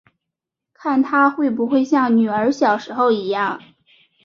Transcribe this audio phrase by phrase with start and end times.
[0.73, 3.61] 看她会不会像女儿小时候一样